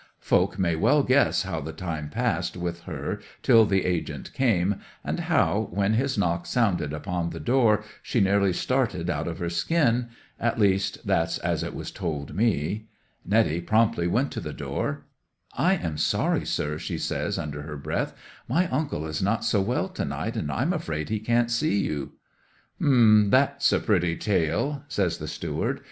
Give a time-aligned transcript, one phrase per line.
[0.19, 5.19] 'Folk may well guess how the time passed with her till the agent came, and
[5.19, 10.57] how, when his knock sounded upon the door, she nearly started out of her skin—at
[10.59, 12.87] least that's as it was told me.
[13.23, 15.05] Netty promptly went to the door.
[15.55, 18.15] '"I am sorry, sir," she says, under her breath;
[18.49, 22.13] "my uncle is not so well to night, and I'm afraid he can't see you."
[22.79, 25.79] '"H'm!—that's a pretty tale," says the steward.